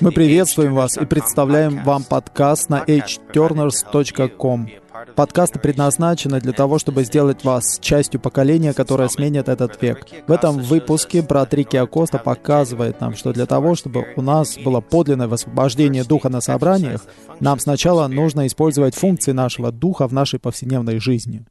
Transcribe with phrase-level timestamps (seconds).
[0.00, 4.68] Мы приветствуем вас и представляем вам подкаст на hturners.com.
[5.14, 10.06] Подкасты предназначены для того, чтобы сделать вас частью поколения, которое сменит этот век.
[10.26, 14.80] В этом выпуске брат Рики Акоста показывает нам, что для того, чтобы у нас было
[14.80, 17.04] подлинное высвобождение духа на собраниях,
[17.40, 21.46] нам сначала нужно использовать функции нашего духа в нашей повседневной жизни.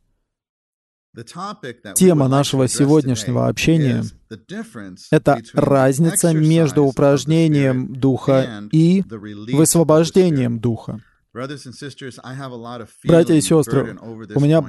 [1.95, 4.03] Тема нашего сегодняшнего общения—
[5.11, 11.01] это разница между упражнением духа и высвобождением духа.
[13.03, 13.97] Братья и сестры,
[14.35, 14.65] у меня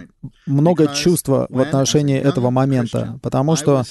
[0.47, 3.85] много чувства в отношении этого момента, потому что,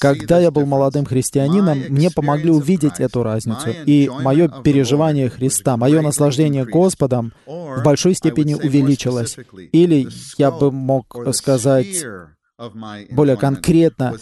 [0.00, 6.02] когда я был молодым христианином, мне помогли увидеть эту разницу, и мое переживание Христа, мое
[6.02, 9.36] наслаждение Господом в большой степени увеличилось.
[9.72, 10.08] Или
[10.38, 12.04] я бы мог сказать
[13.12, 14.14] более конкретно,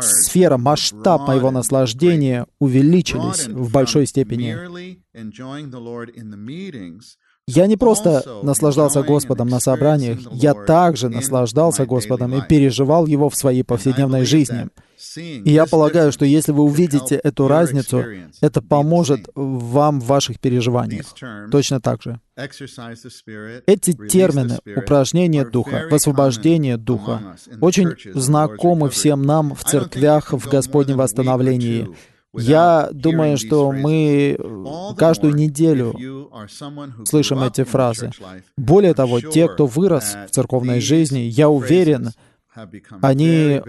[0.00, 4.56] сфера, масштаб моего наслаждения увеличились в большой степени.
[7.46, 13.36] Я не просто наслаждался Господом на собраниях, я также наслаждался Господом и переживал Его в
[13.36, 14.68] своей повседневной жизни.
[15.16, 18.02] И я полагаю, что если вы увидите эту разницу,
[18.40, 21.06] это поможет вам в ваших переживаниях.
[21.50, 22.20] Точно так же.
[22.36, 31.88] Эти термины— упражнение Духа, высвобождение Духа— очень знакомы всем нам в церквях в Господнем восстановлении.
[32.36, 34.38] Я думаю, что мы
[34.96, 35.94] каждую неделю
[37.04, 38.10] слышим эти фразы.
[38.56, 42.10] Более того, те, кто вырос в церковной жизни, я уверен,
[43.02, 43.60] они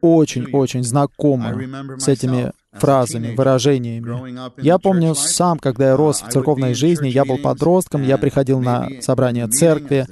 [0.00, 4.60] очень-очень знакомы с этими фразами, выражениями.
[4.60, 8.88] Я помню сам, когда я рос в церковной жизни, я был подростком, я приходил на
[9.00, 10.06] собрания церкви,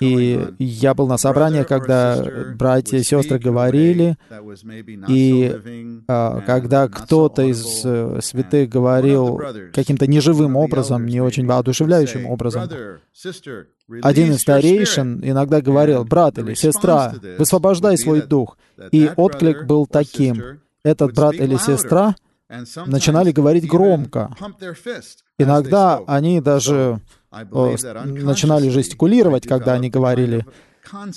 [0.00, 2.24] и я был на собраниях, когда
[2.56, 4.16] братья и сестры говорили,
[5.08, 9.40] и а, когда кто-то из э, святых говорил
[9.72, 12.68] каким-то неживым образом, не очень воодушевляющим образом,
[14.02, 18.56] один из старейшин иногда говорил, «Брат или сестра, высвобождай свой дух».
[18.90, 22.14] И отклик был таким, этот брат или сестра
[22.86, 24.34] начинали говорить громко.
[25.38, 27.00] Иногда они даже
[27.30, 30.44] начинали жестикулировать, когда они говорили.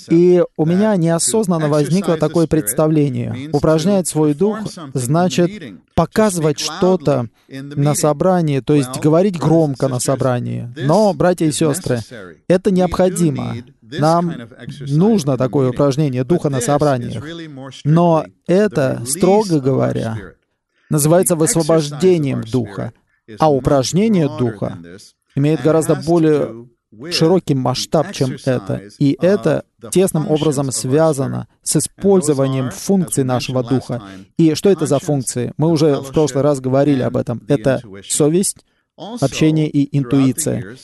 [0.08, 3.50] И у меня неосознанно возникло такое представление.
[3.52, 4.58] Упражнять свой дух
[4.94, 5.50] значит
[5.94, 10.72] показывать что-то на собрании, то есть говорить громко на собрании.
[10.76, 12.00] Но, братья и сестры,
[12.48, 13.56] это необходимо.
[13.98, 14.32] Нам
[14.88, 17.24] нужно такое упражнение духа на собраниях.
[17.84, 20.34] Но это, строго говоря,
[20.90, 22.92] называется высвобождением духа.
[23.38, 24.78] А упражнение духа
[25.34, 26.68] имеет гораздо более
[27.10, 28.82] широкий масштаб, чем это.
[28.98, 34.02] И это тесным образом связано с использованием функций нашего духа.
[34.36, 35.52] И что это за функции?
[35.56, 37.42] Мы уже в прошлый раз говорили об этом.
[37.48, 38.58] Это совесть,
[38.96, 40.76] общение и интуиция.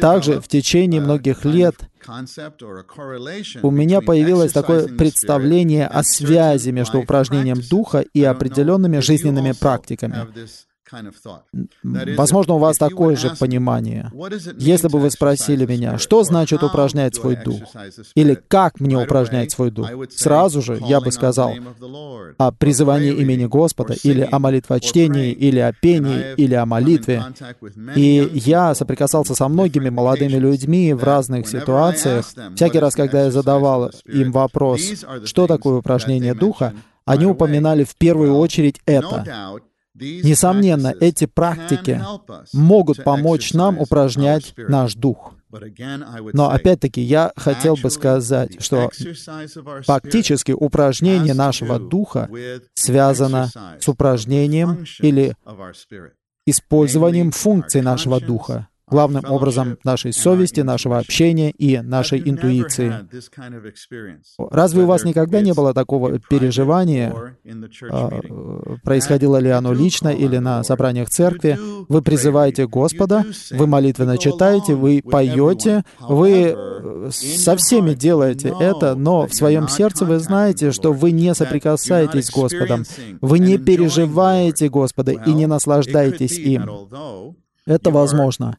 [0.00, 1.76] Также в течение многих лет
[3.62, 10.26] у меня появилось такое представление о связи между упражнением духа и определенными жизненными практиками.
[11.82, 14.10] Возможно, у вас такое же понимание.
[14.58, 17.62] Если бы вы спросили меня, что значит упражнять свой дух,
[18.14, 21.54] или как мне упражнять свой дух, сразу же я бы сказал
[22.38, 27.24] о призывании имени Господа, или о молитвочтении, или о пении, или о молитве.
[27.94, 32.26] И я соприкасался со многими молодыми людьми в разных ситуациях.
[32.54, 34.80] Всякий раз, когда я задавал им вопрос,
[35.24, 36.74] что такое упражнение духа,
[37.04, 39.24] они упоминали в первую очередь это.
[40.00, 42.02] Несомненно, эти практики
[42.52, 45.34] могут помочь нам упражнять наш дух.
[46.32, 48.90] Но опять-таки я хотел бы сказать, что
[49.84, 52.28] фактически упражнение нашего духа
[52.74, 53.50] связано
[53.80, 55.34] с упражнением или
[56.46, 62.94] использованием функций нашего духа главным образом нашей совести, нашего общения и нашей интуиции.
[64.50, 67.14] Разве у вас никогда не было такого переживания,
[67.90, 68.10] а,
[68.82, 71.58] происходило ли оно лично или на собраниях церкви?
[71.88, 76.56] Вы призываете Господа, вы молитвенно читаете, вы поете, вы
[77.10, 82.30] со всеми делаете это, но в своем сердце вы знаете, что вы не соприкасаетесь с
[82.30, 82.84] Господом,
[83.20, 86.68] вы не переживаете Господа и не наслаждаетесь им.
[87.68, 88.56] Это возможно.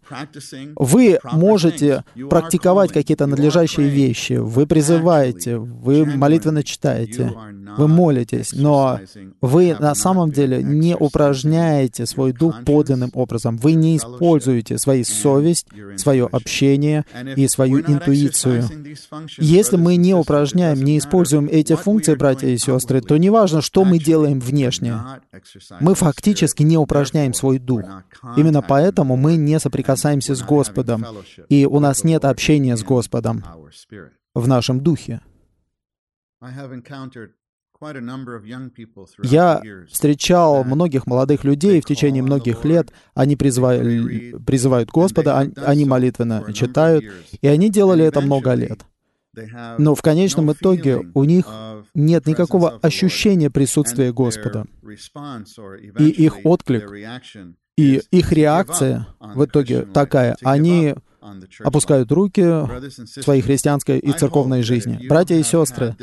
[0.76, 4.34] Вы можете практиковать какие-то надлежащие вещи.
[4.34, 7.34] Вы призываете, вы молитвенно читаете,
[7.76, 9.00] вы молитесь, но
[9.42, 13.58] вы на самом деле не упражняете свой дух подлинным образом.
[13.58, 15.66] Вы не используете свою совесть,
[15.98, 17.04] свое общение
[17.36, 18.64] и свою интуицию.
[19.40, 23.98] Если мы не упражняем, не используем эти функции, братья и сестры, то неважно, что мы
[23.98, 24.94] делаем внешне,
[25.80, 27.84] мы фактически не упражняем свой дух.
[28.38, 31.06] Именно поэтому мы не соприкасаемся с Господом,
[31.50, 33.44] и у нас нет общения с Господом
[34.34, 35.22] в нашем духе.
[39.24, 42.92] Я встречал многих молодых людей в течение многих лет.
[43.14, 47.06] Они призывали, призывают Господа, они молитвенно читают,
[47.42, 48.86] и они делали это много лет.
[49.78, 51.46] Но в конечном итоге у них
[51.94, 54.66] нет никакого ощущения присутствия Господа.
[56.00, 56.90] И их отклик,
[57.80, 60.36] и их реакция в итоге такая.
[60.44, 60.96] Они
[61.64, 65.08] опускают руки в своей христианской и церковной жизни.
[65.08, 65.96] Братья и сестры,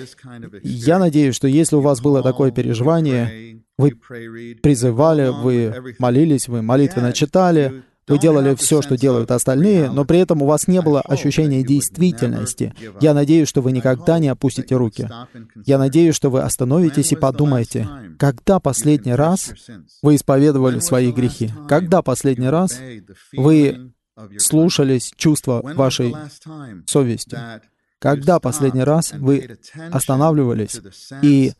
[0.63, 3.93] я надеюсь, что если у вас было такое переживание, вы
[4.63, 10.43] призывали, вы молились, вы молитвенно читали, вы делали все, что делают остальные, но при этом
[10.43, 12.73] у вас не было ощущения действительности.
[13.01, 15.09] Я надеюсь, что вы никогда не опустите руки.
[15.65, 17.89] Я надеюсь, что вы остановитесь и подумаете,
[18.19, 19.53] когда последний раз
[20.03, 21.51] вы исповедовали свои грехи?
[21.69, 22.79] Когда последний раз
[23.33, 23.93] вы
[24.39, 26.15] слушались чувства вашей
[26.87, 27.39] совести?
[27.99, 29.59] Когда последний раз вы
[29.91, 30.81] останавливались
[31.23, 31.55] и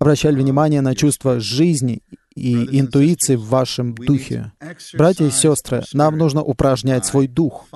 [0.00, 2.02] обращали внимание на чувство жизни
[2.34, 4.52] и интуиции в вашем духе.
[4.94, 7.66] Братья и сестры, нам нужно упражнять свой дух,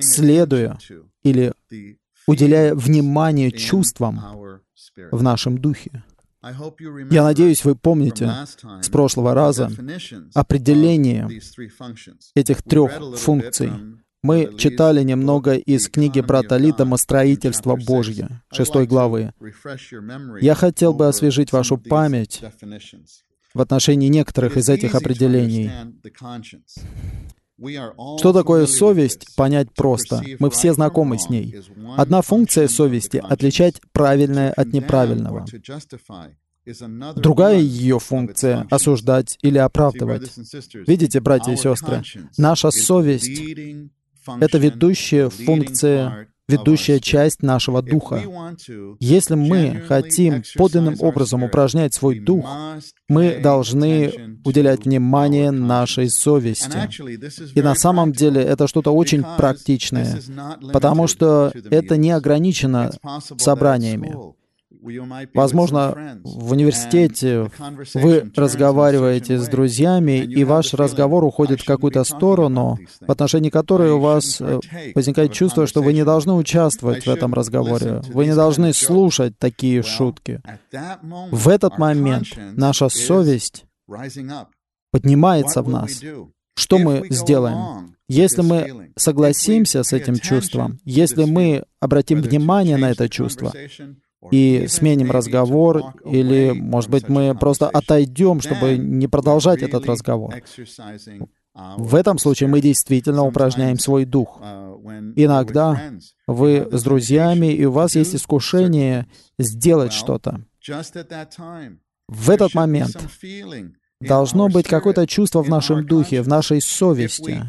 [0.00, 0.78] следуя
[1.22, 1.52] или
[2.26, 4.20] уделяя внимание чувствам
[5.10, 6.04] в нашем духе.
[7.10, 8.32] Я надеюсь, вы помните
[8.80, 9.70] с прошлого раза
[10.34, 11.28] определение
[12.34, 13.70] этих трех функций.
[14.22, 19.32] Мы читали немного из книги брата Литома «Строительство Божье», шестой главы.
[20.40, 22.42] Я хотел бы освежить вашу память
[23.54, 25.70] в отношении некоторых из этих определений.
[28.18, 30.22] Что такое совесть, понять просто.
[30.38, 31.56] Мы все знакомы с ней.
[31.96, 35.46] Одна функция совести— отличать правильное от неправильного.
[37.16, 40.30] Другая ее функция— осуждать или оправдывать.
[40.86, 42.02] Видите, братья и сестры,
[42.36, 43.40] наша совесть—
[44.40, 48.22] это ведущая функция ведущая часть нашего духа.
[48.98, 52.44] Если мы хотим подлинным образом упражнять свой дух,
[53.08, 56.88] мы должны уделять внимание нашей совести.
[57.54, 60.20] И на самом деле это что-то очень практичное,
[60.72, 62.90] потому что это не ограничено
[63.38, 64.16] собраниями.
[65.34, 67.50] Возможно, в университете
[67.94, 73.98] вы разговариваете с друзьями, и ваш разговор уходит в какую-то сторону, в отношении которой у
[73.98, 74.60] вас э,
[74.94, 79.82] возникает чувство, что вы не должны участвовать в этом разговоре, вы не должны слушать такие
[79.82, 80.40] шутки.
[81.30, 83.64] В этот момент наша совесть
[84.92, 86.00] поднимается в нас.
[86.56, 87.96] Что мы сделаем?
[88.08, 93.52] Если мы согласимся с этим чувством, если мы обратим внимание на это чувство,
[94.30, 100.34] и сменим разговор, или, может быть, мы просто отойдем, чтобы не продолжать этот разговор.
[101.54, 104.40] В этом случае мы действительно упражняем свой дух.
[105.16, 105.92] Иногда
[106.26, 109.06] вы с друзьями, и у вас есть искушение
[109.38, 110.44] сделать что-то.
[112.08, 112.96] В этот момент
[114.00, 117.42] должно быть какое-то чувство в нашем духе, в нашей совести.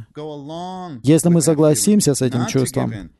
[1.03, 3.11] Если мы согласимся с этим чувством,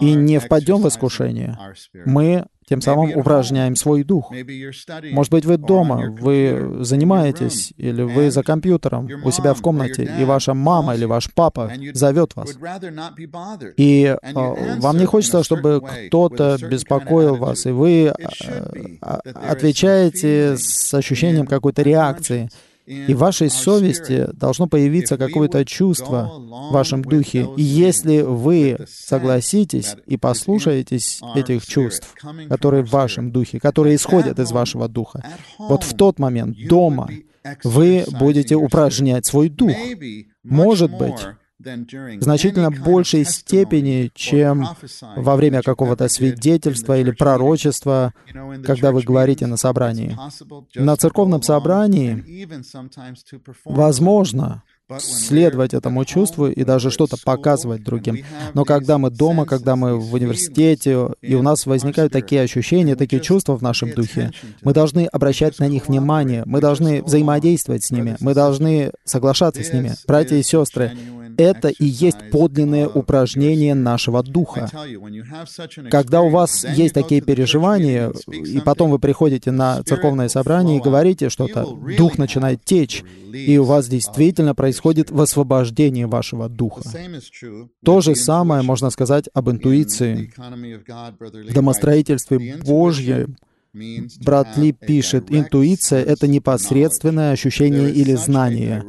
[0.00, 1.58] и не впадем в искушение,
[2.04, 4.32] мы тем самым упражняем свой дух.
[5.10, 10.24] Может быть, вы дома, вы занимаетесь, или вы за компьютером у себя в комнате, и
[10.24, 12.56] ваша мама или ваш папа зовет вас.
[13.76, 18.12] И э, вам не хочется, чтобы кто-то беспокоил вас, и вы э,
[19.34, 22.48] отвечаете с ощущением какой-то реакции.
[22.86, 27.48] И в вашей совести должно появиться какое-то чувство в вашем духе.
[27.56, 32.14] И если вы согласитесь и послушаетесь этих чувств,
[32.48, 35.24] которые в вашем духе, которые исходят из вашего духа,
[35.58, 37.08] вот в тот момент дома
[37.64, 39.72] вы будете упражнять свой дух.
[40.42, 41.20] Может быть,
[42.20, 44.68] значительно большей степени, чем
[45.16, 48.12] во время какого-то свидетельства или пророчества,
[48.64, 50.16] когда вы говорите на собрании.
[50.74, 52.24] На церковном собрании
[53.64, 54.62] возможно
[54.98, 58.18] следовать этому чувству и даже что-то показывать другим.
[58.54, 63.20] Но когда мы дома, когда мы в университете, и у нас возникают такие ощущения, такие
[63.20, 68.16] чувства в нашем духе, мы должны обращать на них внимание, мы должны взаимодействовать с ними,
[68.20, 69.94] мы должны соглашаться с ними.
[70.06, 70.92] Братья и сестры,
[71.36, 74.70] это и есть подлинное упражнение нашего духа.
[75.90, 81.28] Когда у вас есть такие переживания, и потом вы приходите на церковное собрание и говорите
[81.28, 86.82] что-то, дух начинает течь, и у вас действительно происходит высвобождение вашего духа.
[87.84, 90.32] То же самое можно сказать об интуиции.
[90.36, 93.36] В домостроительстве Божьем
[93.74, 98.84] Брат Ли пишет, интуиция— это непосредственное ощущение или знание.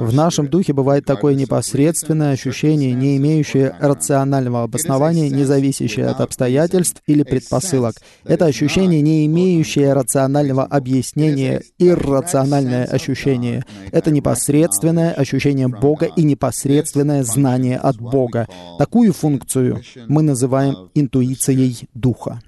[0.00, 7.02] В нашем духе бывает такое непосредственное ощущение, не имеющее рационального обоснования, не зависящее от обстоятельств
[7.06, 7.94] или предпосылок.
[8.24, 13.64] Это ощущение, не имеющее рационального объяснения, иррациональное ощущение.
[13.92, 18.48] Это непосредственное ощущение Бога и непосредственное знание от Бога.
[18.76, 22.40] Такую функцию мы называем интуицией Духа.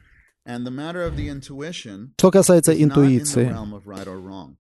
[2.17, 3.55] Что касается интуиции,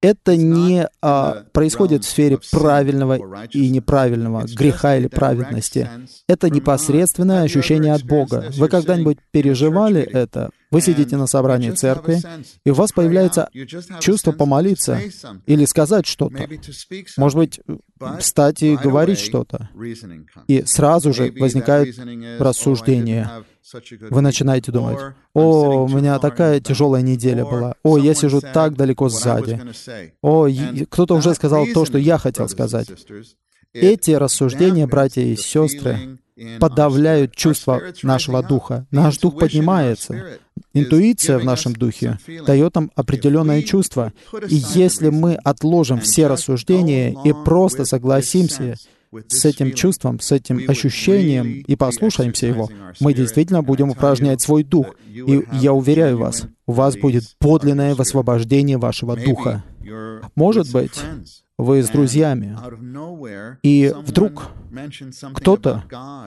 [0.00, 5.88] это не а, происходит в сфере правильного и неправильного, греха или праведности.
[6.28, 8.50] Это непосредственное ощущение от Бога.
[8.56, 10.50] Вы когда-нибудь переживали это?
[10.70, 12.20] Вы сидите на собрании церкви,
[12.64, 13.48] и у вас появляется
[14.00, 15.00] чувство помолиться
[15.46, 16.48] или сказать что-то.
[17.16, 17.60] Может быть,
[18.20, 19.68] встать и говорить что-то.
[20.48, 21.96] И сразу же возникает
[22.40, 23.30] рассуждение.
[24.10, 24.98] Вы начинаете думать,
[25.34, 27.74] «О, у меня такая тяжелая неделя была.
[27.82, 29.60] О, я сижу так далеко сзади.
[30.22, 30.48] О,
[30.88, 32.88] кто-то уже сказал то, что я хотел сказать».
[33.72, 36.18] Эти рассуждения, братья и сестры,
[36.60, 38.86] подавляют чувства нашего духа.
[38.90, 40.38] Наш дух поднимается.
[40.72, 44.12] Интуиция в нашем духе дает нам определенное чувство.
[44.48, 48.76] И если мы отложим все рассуждения и просто согласимся
[49.28, 52.68] с этим чувством, с этим ощущением и послушаемся его,
[53.00, 54.96] мы действительно будем упражнять свой дух.
[55.08, 59.64] И я уверяю вас, у вас будет подлинное высвобождение вашего духа.
[60.34, 61.00] Может быть,
[61.58, 62.56] вы с друзьями,
[63.62, 64.48] и вдруг
[65.34, 65.84] кто-то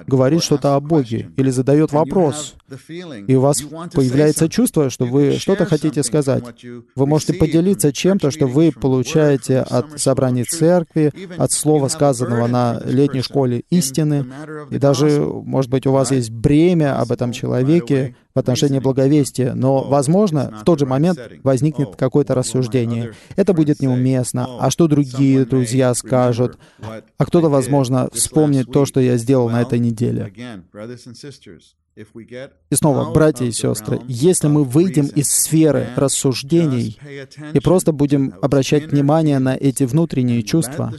[0.07, 2.55] говорит что-то о Боге или задает вопрос,
[3.27, 3.61] и у вас
[3.93, 6.43] появляется чувство, что вы что-то хотите сказать.
[6.95, 13.21] Вы можете поделиться чем-то, что вы получаете от собраний церкви, от слова, сказанного на летней
[13.21, 14.25] школе истины,
[14.71, 19.83] и даже, может быть, у вас есть бремя об этом человеке в отношении благовестия, но,
[19.83, 23.13] возможно, в тот же момент возникнет какое-то рассуждение.
[23.35, 24.47] Это будет неуместно.
[24.59, 26.57] А что другие друзья скажут?
[27.17, 30.33] А кто-то, возможно, вспомнит то, что я сделал на этой неделе.
[31.95, 36.97] И снова, братья и сестры, если мы выйдем из сферы рассуждений
[37.53, 40.93] и просто будем обращать внимание на эти внутренние чувства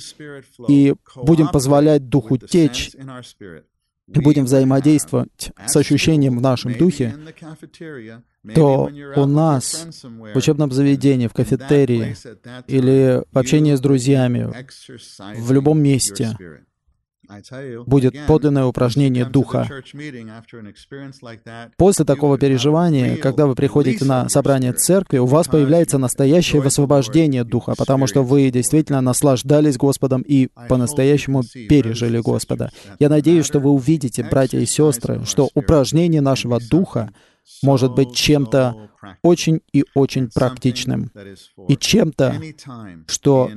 [0.69, 2.93] и будем позволять Духу течь,
[4.15, 7.15] и будем взаимодействовать с ощущением в нашем духе,
[8.55, 12.17] то у нас в учебном заведении, в кафетерии
[12.67, 14.51] или в общении с друзьями,
[15.37, 16.37] в любом месте,
[17.87, 19.69] будет подлинное упражнение Духа.
[21.77, 27.75] После такого переживания, когда вы приходите на собрание церкви, у вас появляется настоящее высвобождение Духа,
[27.77, 32.71] потому что вы действительно наслаждались Господом и по-настоящему пережили Господа.
[32.99, 37.13] Я надеюсь, что вы увидите, братья и сестры, что упражнение нашего Духа
[37.63, 38.91] может быть чем-то
[39.23, 41.11] очень и очень практичным
[41.69, 42.41] и чем-то,
[43.07, 43.51] что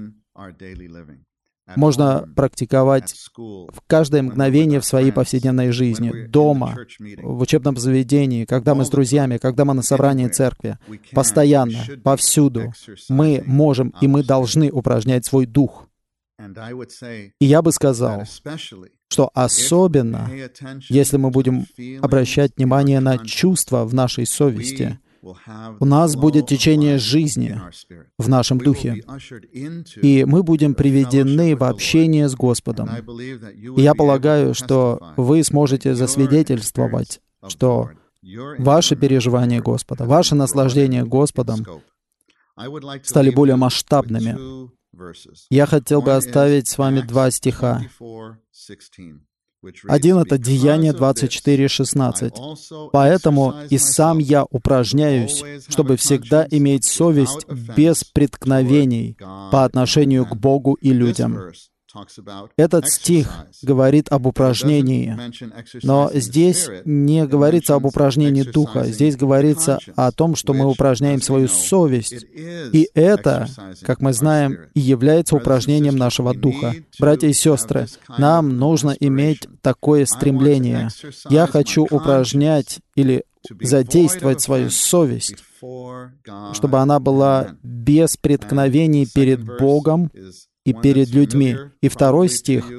[1.75, 6.75] можно практиковать в каждое мгновение в своей повседневной жизни, дома,
[7.21, 10.77] в учебном заведении, когда мы с друзьями, когда мы на собрании церкви,
[11.11, 12.73] постоянно, повсюду.
[13.09, 15.87] Мы можем и мы должны упражнять свой дух.
[17.39, 18.23] И я бы сказал,
[19.09, 20.29] что особенно,
[20.89, 21.65] если мы будем
[22.01, 24.99] обращать внимание на чувства в нашей совести,
[25.79, 27.59] у нас будет течение жизни
[28.17, 29.03] в нашем духе,
[30.01, 32.89] и мы будем приведены в общение с Господом.
[33.77, 37.89] И я полагаю, что вы сможете засвидетельствовать, что
[38.59, 41.65] ваши переживания Господа, ваше наслаждение Господом
[43.03, 44.37] стали более масштабными.
[45.49, 47.81] Я хотел бы оставить с вами два стиха.
[49.87, 52.89] Один— это Деяние 24.16.
[52.91, 59.17] «Поэтому и сам я упражняюсь, чтобы всегда иметь совесть без преткновений
[59.51, 61.51] по отношению к Богу и людям».
[62.57, 63.29] Этот стих
[63.61, 65.17] говорит об упражнении,
[65.83, 71.47] но здесь не говорится об упражнении духа, здесь говорится о том, что мы упражняем свою
[71.47, 72.25] совесть.
[72.33, 73.47] И это,
[73.81, 76.73] как мы знаем, и является упражнением нашего духа.
[76.99, 80.89] Братья и сестры, нам нужно иметь такое стремление.
[81.29, 83.23] Я хочу упражнять или
[83.61, 85.35] задействовать свою совесть,
[86.53, 90.09] чтобы она была без преткновений перед Богом
[90.65, 91.57] и перед людьми.
[91.81, 92.71] И второй стих,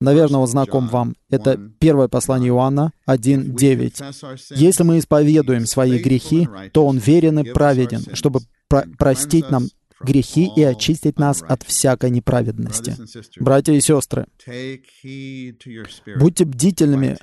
[0.00, 1.14] наверное, он знаком вам.
[1.30, 4.56] Это первое послание Иоанна 1.9.
[4.56, 9.68] «Если мы исповедуем свои грехи, то Он верен и праведен, чтобы про простить нам
[10.00, 12.96] грехи и очистить нас от всякой неправедности.
[13.38, 14.26] Братья и сестры,
[16.18, 17.16] будьте бдительными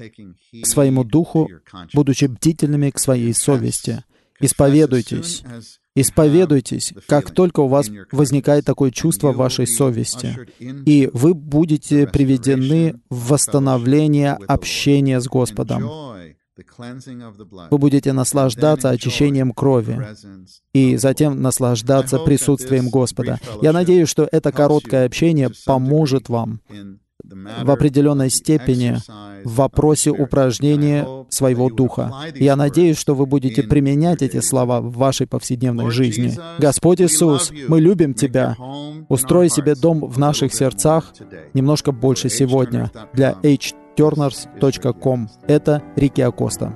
[0.61, 1.49] к своему духу,
[1.93, 4.03] будучи бдительными к своей совести.
[4.39, 5.43] Исповедуйтесь.
[5.95, 12.99] Исповедуйтесь, как только у вас возникает такое чувство в вашей совести, и вы будете приведены
[13.09, 15.87] в восстановление общения с Господом.
[17.71, 19.99] Вы будете наслаждаться очищением крови
[20.73, 23.39] и затем наслаждаться присутствием Господа.
[23.61, 26.61] Я надеюсь, что это короткое общение поможет вам
[27.23, 28.97] в определенной степени
[29.43, 32.11] в вопросе упражнения своего духа.
[32.35, 36.37] Я надеюсь, что вы будете применять эти слова в вашей повседневной жизни.
[36.59, 38.55] Господь Иисус, мы любим Тебя.
[39.09, 41.13] Устрой себе дом в наших сердцах
[41.53, 45.29] немножко больше сегодня для H turners.com.
[45.47, 46.75] Это Рики Акоста.